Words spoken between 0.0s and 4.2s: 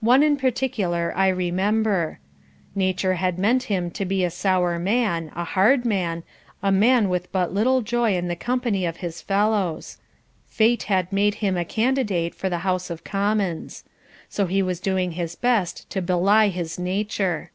One, in particular, I remember. Nature had meant him to